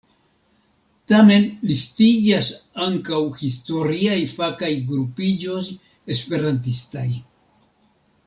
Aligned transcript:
Tamen 1.11 1.43
listiĝas 1.71 2.47
ankaŭ 2.85 3.19
historiaj 3.43 4.17
fakaj 4.33 4.71
grupiĝoj 4.89 5.61
esperantistaj. 6.17 7.07